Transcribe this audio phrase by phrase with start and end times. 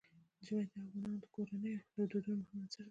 [0.45, 2.77] ژمی د افغان کورنیو د دودونو مهم عنصر دی.